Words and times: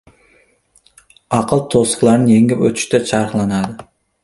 Aql 1.41 1.61
to‘siqlarni 1.75 2.33
yengib 2.33 2.65
o‘tishda 2.71 3.03
charxlanadi. 3.13 3.89